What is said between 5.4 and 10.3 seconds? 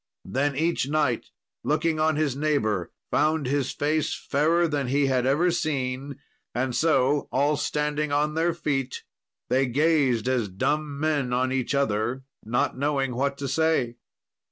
seen, and so all standing on their feet they gazed